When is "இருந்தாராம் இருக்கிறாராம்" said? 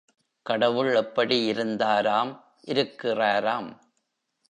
1.45-3.69